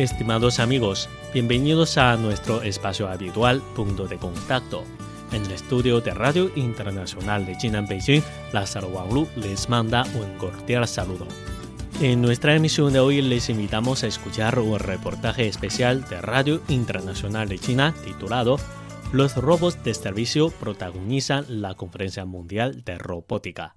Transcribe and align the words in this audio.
Estimados 0.00 0.60
amigos, 0.60 1.10
bienvenidos 1.34 1.98
a 1.98 2.16
nuestro 2.16 2.62
espacio 2.62 3.06
habitual 3.06 3.60
Punto 3.76 4.06
de 4.06 4.16
Contacto. 4.16 4.82
En 5.30 5.44
el 5.44 5.52
estudio 5.52 6.00
de 6.00 6.14
Radio 6.14 6.50
Internacional 6.56 7.44
de 7.44 7.54
China 7.58 7.80
en 7.80 7.86
Beijing, 7.86 8.22
Lázaro 8.50 8.88
Wanglu 8.88 9.28
les 9.36 9.68
manda 9.68 10.06
un 10.14 10.38
cordial 10.38 10.88
saludo. 10.88 11.26
En 12.00 12.22
nuestra 12.22 12.54
emisión 12.56 12.94
de 12.94 13.00
hoy 13.00 13.20
les 13.20 13.50
invitamos 13.50 14.02
a 14.02 14.06
escuchar 14.06 14.58
un 14.58 14.78
reportaje 14.78 15.46
especial 15.46 16.08
de 16.08 16.22
Radio 16.22 16.62
Internacional 16.68 17.50
de 17.50 17.58
China 17.58 17.94
titulado 18.02 18.56
Los 19.12 19.36
robots 19.36 19.84
de 19.84 19.92
servicio 19.92 20.48
protagonizan 20.48 21.44
la 21.60 21.74
Conferencia 21.74 22.24
Mundial 22.24 22.84
de 22.84 22.96
Robótica. 22.96 23.76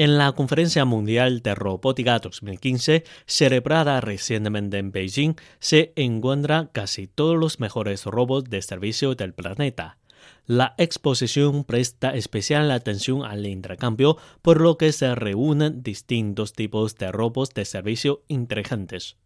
En 0.00 0.16
la 0.16 0.30
Conferencia 0.30 0.84
Mundial 0.84 1.42
de 1.42 1.56
Robótica 1.56 2.20
2015, 2.20 3.02
celebrada 3.26 4.00
recientemente 4.00 4.78
en 4.78 4.92
Beijing, 4.92 5.34
se 5.58 5.92
encuentran 5.96 6.70
casi 6.72 7.08
todos 7.08 7.36
los 7.36 7.58
mejores 7.58 8.04
robots 8.04 8.48
de 8.48 8.62
servicio 8.62 9.16
del 9.16 9.34
planeta. 9.34 9.98
La 10.46 10.76
exposición 10.78 11.64
presta 11.64 12.14
especial 12.14 12.70
atención 12.70 13.24
al 13.24 13.44
intercambio, 13.44 14.18
por 14.40 14.60
lo 14.60 14.78
que 14.78 14.92
se 14.92 15.16
reúnen 15.16 15.82
distintos 15.82 16.52
tipos 16.52 16.94
de 16.94 17.10
robots 17.10 17.52
de 17.54 17.64
servicio 17.64 18.22
inteligentes. 18.28 19.16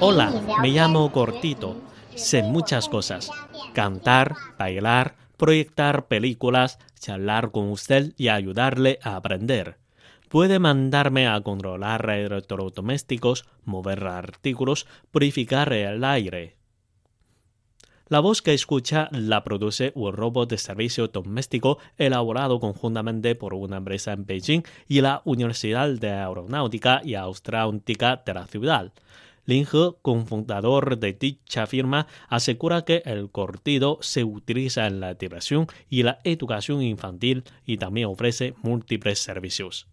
Hola, 0.00 0.32
me 0.62 0.70
llamo 0.70 1.12
Cortito 1.12 1.89
sé 2.14 2.42
muchas 2.42 2.88
cosas. 2.88 3.30
Cantar, 3.74 4.34
bailar, 4.58 5.16
proyectar 5.36 6.06
películas, 6.06 6.78
charlar 6.98 7.50
con 7.50 7.70
usted 7.70 8.12
y 8.16 8.28
ayudarle 8.28 8.98
a 9.02 9.16
aprender. 9.16 9.78
Puede 10.28 10.58
mandarme 10.58 11.26
a 11.26 11.40
controlar 11.40 12.08
electrodomésticos, 12.08 13.46
mover 13.64 14.06
artículos, 14.06 14.86
purificar 15.10 15.72
el 15.72 16.04
aire. 16.04 16.60
La 18.10 18.18
voz 18.18 18.42
que 18.42 18.52
escucha 18.54 19.08
la 19.12 19.44
produce 19.44 19.92
un 19.94 20.12
robot 20.12 20.50
de 20.50 20.58
servicio 20.58 21.06
doméstico 21.06 21.78
elaborado 21.96 22.58
conjuntamente 22.58 23.36
por 23.36 23.54
una 23.54 23.76
empresa 23.76 24.12
en 24.12 24.26
Beijing 24.26 24.62
y 24.88 25.00
la 25.00 25.22
Universidad 25.24 25.88
de 25.88 26.10
Aeronáutica 26.10 27.02
y 27.04 27.14
Astronáutica 27.14 28.20
de 28.26 28.34
la 28.34 28.46
ciudad. 28.48 28.92
Lin 29.50 29.66
He, 29.72 29.90
cofundador 30.00 31.00
de 31.00 31.12
dicha 31.12 31.66
firma, 31.66 32.06
asegura 32.28 32.84
que 32.84 33.02
el 33.04 33.30
cortido 33.30 33.98
se 34.00 34.22
utiliza 34.22 34.86
en 34.86 35.00
la 35.00 35.14
diversión 35.14 35.66
y 35.88 36.04
la 36.04 36.20
educación 36.22 36.82
infantil 36.82 37.42
y 37.66 37.76
también 37.76 38.06
ofrece 38.06 38.54
múltiples 38.62 39.18
servicios. 39.18 39.88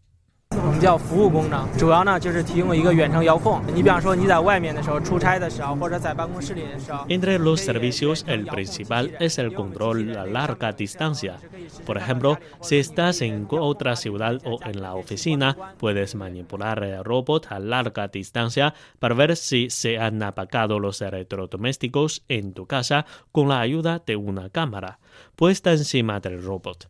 Entre 7.08 7.40
los 7.40 7.62
servicios, 7.62 8.26
el 8.28 8.46
principal 8.46 9.16
es 9.20 9.38
el 9.38 9.54
control 9.54 10.18
a 10.18 10.26
larga 10.26 10.72
distancia. 10.74 11.38
Por 11.86 11.98
ejemplo, 11.98 12.40
si 12.62 12.78
estás 12.78 13.22
en 13.22 13.48
otra 13.50 13.96
ciudad 13.96 14.40
o 14.46 14.60
en 14.64 14.82
la 14.82 14.96
oficina, 14.96 15.76
puedes 15.78 16.16
manipular 16.16 16.84
el 16.84 17.04
robot 17.04 17.48
a 17.52 17.60
larga 17.60 18.08
distancia 18.08 18.74
para 19.00 19.16
ver 19.16 19.36
si 19.36 19.70
se 19.70 19.98
han 19.98 20.22
apagado 20.24 20.80
los 20.80 21.02
electrodomésticos 21.02 22.24
en 22.28 22.54
tu 22.54 22.66
casa 22.66 23.06
con 23.32 23.50
la 23.50 23.62
ayuda 23.62 24.02
de 24.06 24.16
una 24.16 24.50
cámara 24.50 25.00
puesta 25.36 25.72
encima 25.72 26.20
del 26.20 26.42
robot. 26.44 26.90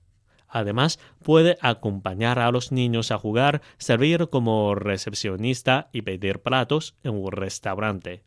Además, 0.57 0.99
puede 1.23 1.57
acompañar 1.61 2.39
a 2.39 2.51
los 2.51 2.71
niños 2.71 3.11
a 3.11 3.19
jugar, 3.19 3.61
servir 3.77 4.29
como 4.29 4.73
recepcionista 4.73 5.89
y 5.93 6.01
pedir 6.01 6.39
platos 6.39 6.95
en 7.03 7.13
un 7.13 7.31
restaurante. 7.31 8.23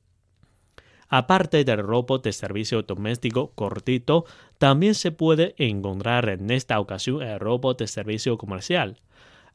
Aparte 1.08 1.64
del 1.64 1.78
robot 1.78 2.22
de 2.22 2.32
servicio 2.32 2.82
doméstico 2.82 3.50
cortito, 3.56 4.26
también 4.58 4.94
se 4.94 5.10
puede 5.10 5.56
encontrar 5.58 6.28
en 6.28 6.52
esta 6.52 6.78
ocasión 6.78 7.20
el 7.20 7.40
robot 7.40 7.80
de 7.80 7.88
servicio 7.88 8.38
comercial. 8.38 9.00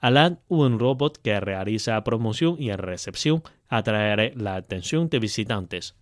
Alan, 0.01 0.41
un 0.49 0.77
robot 0.77 1.17
que 1.21 1.39
realiza 1.39 2.03
promoción 2.03 2.57
y 2.59 2.73
recepción, 2.73 3.41
atraerá 3.69 4.31
la 4.35 4.55
atención 4.55 5.07
de 5.07 5.19
visitantes. 5.19 5.95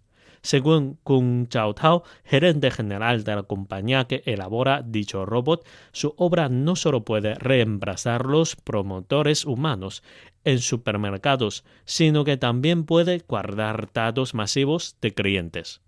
Según 0.44 1.00
Kung 1.04 1.48
Chao 1.48 1.74
Tao, 1.74 2.04
gerente 2.26 2.70
general 2.70 3.24
de 3.24 3.36
la 3.38 3.44
compañía 3.44 4.06
que 4.06 4.24
elabora 4.26 4.84
dicho 4.86 5.26
robot, 5.26 5.66
su 5.94 6.14
obra 6.18 6.50
no 6.50 6.76
solo 6.76 7.06
puede 7.06 7.36
reemplazar 7.36 8.26
los 8.26 8.58
promotores 8.58 9.46
humanos 9.46 10.04
en 10.44 10.60
supermercados, 10.60 11.64
sino 11.86 12.26
que 12.26 12.36
también 12.36 12.84
puede 12.84 13.20
guardar 13.26 13.90
datos 13.94 14.34
masivos 14.34 14.98
de 15.00 15.14
clientes. 15.14 15.82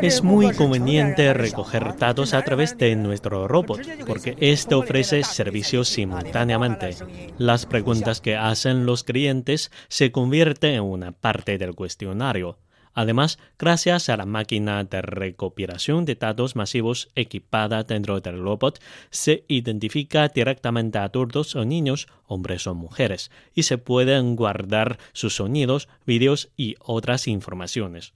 Es 0.00 0.22
muy 0.22 0.52
conveniente 0.52 1.32
recoger 1.32 1.96
datos 1.96 2.34
a 2.34 2.42
través 2.42 2.76
de 2.76 2.96
nuestro 2.96 3.46
robot, 3.46 3.80
porque 4.06 4.36
este 4.40 4.74
ofrece 4.74 5.22
servicios 5.22 5.88
simultáneamente. 5.88 6.96
Las 7.38 7.66
preguntas 7.66 8.20
que 8.20 8.36
hacen 8.36 8.84
los 8.86 9.04
clientes 9.04 9.70
se 9.88 10.10
convierten 10.10 10.74
en 10.74 10.82
una 10.82 11.12
parte 11.12 11.58
del 11.58 11.74
cuestionario. 11.74 12.58
Además, 12.94 13.38
gracias 13.58 14.08
a 14.08 14.16
la 14.16 14.26
máquina 14.26 14.84
de 14.84 15.00
recopilación 15.00 16.04
de 16.04 16.14
datos 16.14 16.56
masivos 16.56 17.08
equipada 17.14 17.84
dentro 17.84 18.20
del 18.20 18.38
robot, 18.42 18.82
se 19.10 19.44
identifica 19.48 20.28
directamente 20.28 20.98
a 20.98 21.04
adultos 21.04 21.56
o 21.56 21.64
niños, 21.64 22.06
hombres 22.26 22.66
o 22.66 22.74
mujeres, 22.74 23.30
y 23.54 23.62
se 23.62 23.78
pueden 23.78 24.36
guardar 24.36 24.98
sus 25.12 25.36
sonidos, 25.36 25.88
vídeos 26.04 26.50
y 26.56 26.74
otras 26.80 27.28
informaciones. 27.28 28.12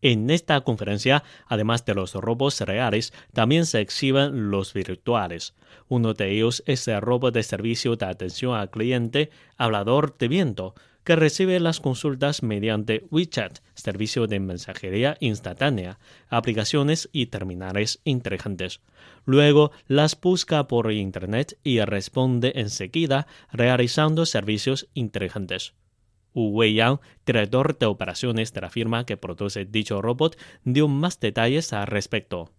En 0.00 0.30
esta 0.30 0.60
conferencia, 0.60 1.24
además 1.46 1.84
de 1.84 1.94
los 1.94 2.14
robots 2.14 2.60
reales, 2.60 3.12
también 3.32 3.66
se 3.66 3.80
exhiben 3.80 4.48
los 4.50 4.72
virtuales. 4.72 5.54
Uno 5.88 6.14
de 6.14 6.30
ellos 6.30 6.62
es 6.66 6.86
el 6.86 7.00
robot 7.00 7.34
de 7.34 7.42
servicio 7.42 7.96
de 7.96 8.06
atención 8.06 8.54
al 8.54 8.70
cliente, 8.70 9.30
hablador 9.56 10.16
de 10.16 10.28
viento, 10.28 10.74
que 11.08 11.16
recibe 11.16 11.58
las 11.58 11.80
consultas 11.80 12.42
mediante 12.42 13.06
WeChat, 13.10 13.60
servicio 13.72 14.26
de 14.26 14.40
mensajería 14.40 15.16
instantánea, 15.20 15.98
aplicaciones 16.28 17.08
y 17.12 17.28
terminales 17.28 18.02
inteligentes. 18.04 18.82
Luego 19.24 19.70
las 19.86 20.20
busca 20.20 20.68
por 20.68 20.92
Internet 20.92 21.58
y 21.64 21.80
responde 21.80 22.52
enseguida 22.56 23.26
realizando 23.50 24.26
servicios 24.26 24.90
inteligentes. 24.92 25.72
Wu 26.34 26.50
Weiyang, 26.50 27.00
director 27.24 27.78
de 27.78 27.86
operaciones 27.86 28.52
de 28.52 28.60
la 28.60 28.68
firma 28.68 29.06
que 29.06 29.16
produce 29.16 29.64
dicho 29.64 30.02
robot, 30.02 30.36
dio 30.64 30.88
más 30.88 31.20
detalles 31.20 31.72
al 31.72 31.86
respecto. 31.86 32.52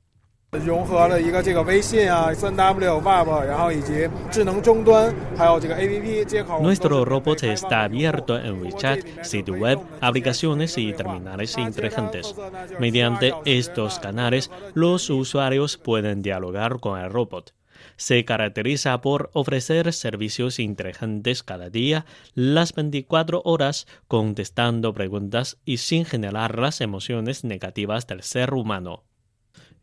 Nuestro 6.60 7.06
robot 7.06 7.44
está 7.44 7.84
abierto 7.84 8.36
en 8.40 8.60
WeChat, 8.60 9.24
sitio 9.24 9.54
web, 9.54 9.80
aplicaciones 10.02 10.76
y 10.80 10.92
terminales 10.94 11.56
inteligentes. 11.56 12.34
Mediante 12.80 13.34
estos 13.46 14.00
canales, 14.00 14.50
los 14.74 15.12
usuarios 15.12 15.78
pueden 15.78 16.24
dialogar 16.24 16.80
con 16.80 17.00
el 17.00 17.12
robot 17.12 17.54
se 17.96 18.26
caracteriza 18.26 19.00
por 19.02 19.30
ofrecer 19.34 19.94
servicios 19.94 20.60
inteligentes 20.60 21.44
cada 21.44 21.70
día, 21.70 22.06
las 22.34 22.74
24 22.74 23.42
horas, 23.46 23.88
contestando 24.08 24.94
preguntas 24.94 25.58
y 25.66 25.78
sin 25.78 26.06
generar 26.06 26.60
las 26.60 26.82
emociones 26.82 27.44
negativas 27.44 28.08
del 28.08 28.24
ser 28.24 28.54
humano. 28.54 29.04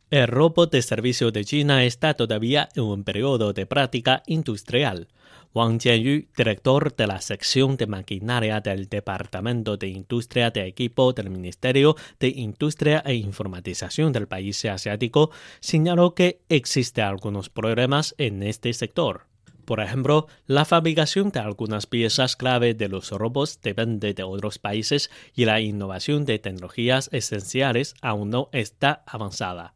El 0.08 0.28
robot 0.28 0.70
de 0.70 0.82
servicio 0.82 1.32
de 1.32 1.44
China 1.44 1.84
está 1.84 2.14
todavía 2.14 2.68
en 2.76 2.84
un 2.84 3.02
periodo 3.02 3.52
de 3.52 3.66
práctica 3.66 4.22
industrial. 4.28 5.08
Wang 5.52 5.80
Jianyu, 5.80 6.28
director 6.36 6.94
de 6.94 7.08
la 7.08 7.20
sección 7.20 7.76
de 7.76 7.88
maquinaria 7.88 8.60
del 8.60 8.88
Departamento 8.88 9.76
de 9.76 9.88
Industria 9.88 10.52
de 10.52 10.64
Equipo 10.68 11.12
del 11.12 11.30
Ministerio 11.30 11.96
de 12.20 12.28
Industria 12.28 13.02
e 13.04 13.14
Informatización 13.14 14.12
del 14.12 14.28
país 14.28 14.64
asiático, 14.66 15.32
señaló 15.58 16.14
que 16.14 16.40
existen 16.48 17.02
algunos 17.04 17.50
problemas 17.50 18.14
en 18.16 18.44
este 18.44 18.72
sector. 18.74 19.26
Por 19.64 19.80
ejemplo, 19.80 20.28
la 20.46 20.64
fabricación 20.64 21.30
de 21.30 21.40
algunas 21.40 21.86
piezas 21.86 22.36
clave 22.36 22.74
de 22.74 22.88
los 22.88 23.10
robots 23.10 23.58
depende 23.60 24.14
de 24.14 24.22
otros 24.22 24.60
países 24.60 25.10
y 25.34 25.46
la 25.46 25.60
innovación 25.60 26.24
de 26.26 26.38
tecnologías 26.38 27.08
esenciales 27.10 27.96
aún 28.02 28.30
no 28.30 28.50
está 28.52 29.02
avanzada. 29.04 29.75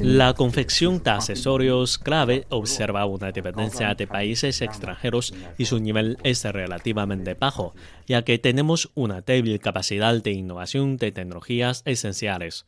La 0.00 0.34
confección 0.34 1.02
de 1.02 1.10
accesorios 1.10 1.98
clave 1.98 2.46
observa 2.48 3.04
una 3.04 3.32
dependencia 3.32 3.94
de 3.94 4.06
países 4.06 4.62
extranjeros 4.62 5.34
y 5.58 5.66
su 5.66 5.78
nivel 5.78 6.16
es 6.22 6.42
relativamente 6.44 7.34
bajo, 7.34 7.74
ya 8.06 8.22
que 8.22 8.38
tenemos 8.38 8.90
una 8.94 9.20
débil 9.20 9.60
capacidad 9.60 10.22
de 10.22 10.32
innovación 10.32 10.96
de 10.96 11.12
tecnologías 11.12 11.82
esenciales. 11.84 12.66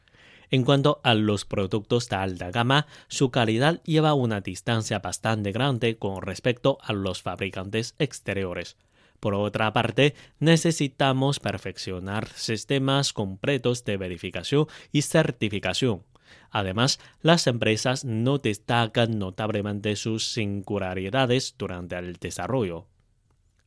En 0.50 0.64
cuanto 0.64 1.00
a 1.04 1.14
los 1.14 1.44
productos 1.44 2.08
de 2.08 2.16
alta 2.16 2.50
gama, 2.50 2.86
su 3.08 3.30
calidad 3.30 3.80
lleva 3.84 4.14
una 4.14 4.40
distancia 4.40 4.98
bastante 4.98 5.52
grande 5.52 5.96
con 5.96 6.22
respecto 6.22 6.78
a 6.82 6.92
los 6.92 7.22
fabricantes 7.22 7.94
exteriores. 7.98 8.76
Por 9.20 9.34
otra 9.34 9.72
parte, 9.72 10.14
necesitamos 10.38 11.40
perfeccionar 11.40 12.28
sistemas 12.28 13.12
completos 13.12 13.84
de 13.84 13.98
verificación 13.98 14.66
y 14.92 15.02
certificación. 15.02 16.02
Además, 16.50 16.98
las 17.20 17.46
empresas 17.46 18.04
no 18.04 18.38
destacan 18.38 19.18
notablemente 19.18 19.94
sus 19.96 20.32
singularidades 20.32 21.54
durante 21.58 21.96
el 21.98 22.14
desarrollo. 22.14 22.86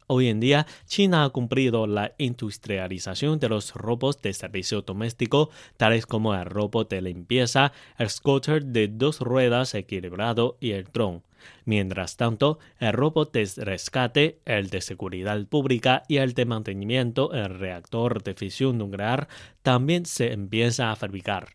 Hoy 0.08 0.28
en 0.28 0.40
día, 0.40 0.68
China 0.86 1.24
ha 1.24 1.30
cumplido 1.30 1.88
la 1.88 2.14
industrialización 2.18 3.40
de 3.40 3.50
los 3.50 3.74
robots 3.74 4.22
de 4.22 4.34
servicio 4.34 4.82
doméstico, 4.82 5.50
tales 5.78 6.06
como 6.06 6.34
el 6.36 6.46
robot 6.46 6.90
de 6.90 7.02
limpieza, 7.02 7.72
el 7.98 8.10
scooter 8.10 8.66
de 8.66 8.90
dos 8.90 9.20
ruedas 9.20 9.74
equilibrado 9.76 10.58
y 10.60 10.72
el 10.72 10.86
dron. 10.86 11.24
Mientras 11.66 12.18
tanto, 12.18 12.60
el 12.80 12.94
robot 12.94 13.32
de 13.32 13.50
rescate, 13.58 14.40
el 14.46 14.70
de 14.70 14.82
seguridad 14.82 15.46
pública 15.48 16.04
y 16.08 16.18
el 16.18 16.34
de 16.34 16.46
mantenimiento 16.46 17.34
en 17.34 17.60
reactor 17.60 18.24
de 18.24 18.34
fisión 18.34 18.78
nuclear 18.78 19.28
también 19.62 20.06
se 20.06 20.34
empieza 20.34 20.92
a 20.92 20.96
fabricar. 20.96 21.50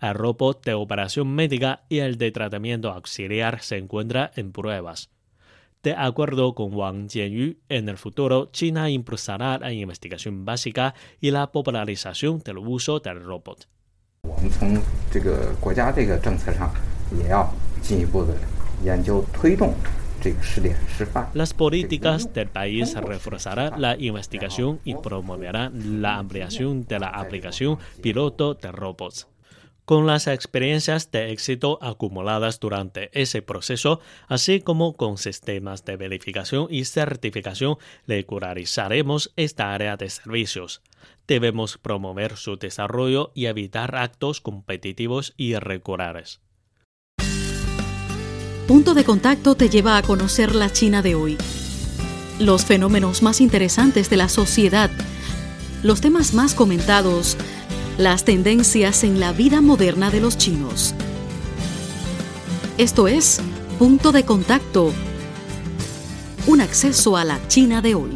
El 0.00 0.14
robot 0.14 0.64
de 0.64 0.74
operación 0.74 1.28
médica 1.28 1.84
y 1.88 1.98
el 1.98 2.18
de 2.18 2.32
tratamiento 2.32 2.90
auxiliar 2.90 3.60
se 3.62 3.78
encuentran 3.78 4.30
en 4.36 4.52
pruebas. 4.52 5.10
De 5.84 5.92
acuerdo 5.92 6.54
con 6.54 6.74
Wang 6.74 7.10
Jianyu, 7.10 7.56
en 7.68 7.90
el 7.90 7.98
futuro 7.98 8.48
China 8.52 8.88
impulsará 8.88 9.58
la 9.58 9.70
investigación 9.70 10.46
básica 10.46 10.94
y 11.20 11.30
la 11.30 11.52
popularización 11.52 12.38
del 12.38 12.56
uso 12.56 13.00
del 13.00 13.22
robot. 13.22 13.68
Las 21.34 21.52
políticas 21.52 22.32
del 22.32 22.48
país 22.48 22.94
reforzarán 22.94 23.78
la 23.82 23.94
investigación 23.98 24.80
y 24.84 24.94
promoverán 24.94 26.00
la 26.00 26.16
ampliación 26.16 26.86
de 26.86 26.98
la 26.98 27.08
aplicación 27.08 27.78
piloto 28.00 28.54
de 28.54 28.72
robots. 28.72 29.28
Con 29.84 30.06
las 30.06 30.28
experiencias 30.28 31.10
de 31.10 31.30
éxito 31.30 31.78
acumuladas 31.82 32.58
durante 32.58 33.10
ese 33.20 33.42
proceso, 33.42 34.00
así 34.28 34.60
como 34.60 34.96
con 34.96 35.18
sistemas 35.18 35.84
de 35.84 35.96
verificación 35.96 36.68
y 36.70 36.86
certificación, 36.86 37.76
regularizaremos 38.06 39.34
esta 39.36 39.74
área 39.74 39.98
de 39.98 40.08
servicios. 40.08 40.80
Debemos 41.26 41.76
promover 41.76 42.38
su 42.38 42.56
desarrollo 42.56 43.30
y 43.34 43.44
evitar 43.44 43.94
actos 43.96 44.40
competitivos 44.40 45.34
irregulares. 45.36 46.40
Punto 48.66 48.94
de 48.94 49.04
contacto 49.04 49.54
te 49.54 49.68
lleva 49.68 49.98
a 49.98 50.02
conocer 50.02 50.54
la 50.54 50.72
China 50.72 51.02
de 51.02 51.14
hoy. 51.14 51.36
Los 52.38 52.64
fenómenos 52.64 53.22
más 53.22 53.42
interesantes 53.42 54.08
de 54.08 54.16
la 54.16 54.30
sociedad, 54.30 54.90
los 55.82 56.00
temas 56.00 56.32
más 56.32 56.54
comentados, 56.54 57.36
las 57.98 58.24
tendencias 58.24 59.04
en 59.04 59.20
la 59.20 59.32
vida 59.32 59.60
moderna 59.60 60.10
de 60.10 60.20
los 60.20 60.36
chinos. 60.36 60.94
Esto 62.76 63.06
es 63.06 63.40
Punto 63.78 64.10
de 64.10 64.24
Contacto, 64.24 64.92
un 66.46 66.60
acceso 66.60 67.16
a 67.16 67.24
la 67.24 67.38
China 67.46 67.82
de 67.82 67.94
hoy. 67.94 68.10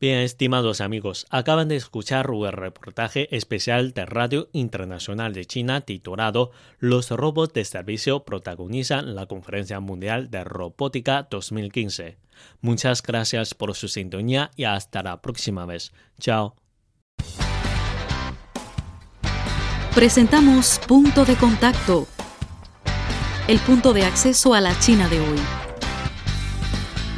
Bien, 0.00 0.20
estimados 0.20 0.80
amigos, 0.80 1.26
acaban 1.28 1.68
de 1.68 1.76
escuchar 1.76 2.30
un 2.30 2.50
reportaje 2.50 3.28
especial 3.36 3.92
de 3.92 4.06
Radio 4.06 4.48
Internacional 4.54 5.34
de 5.34 5.44
China 5.44 5.82
titulado 5.82 6.52
Los 6.78 7.10
robots 7.10 7.52
de 7.52 7.66
servicio 7.66 8.24
protagonizan 8.24 9.14
la 9.14 9.26
Conferencia 9.26 9.78
Mundial 9.78 10.30
de 10.30 10.42
Robótica 10.42 11.28
2015. 11.30 12.16
Muchas 12.62 13.02
gracias 13.02 13.52
por 13.52 13.74
su 13.74 13.88
sintonía 13.88 14.50
y 14.56 14.64
hasta 14.64 15.02
la 15.02 15.20
próxima 15.20 15.66
vez. 15.66 15.92
Chao. 16.18 16.56
Presentamos 19.94 20.80
Punto 20.88 21.26
de 21.26 21.34
Contacto, 21.36 22.06
el 23.48 23.58
punto 23.58 23.92
de 23.92 24.04
acceso 24.04 24.54
a 24.54 24.62
la 24.62 24.78
China 24.78 25.10
de 25.10 25.20
hoy. 25.20 25.69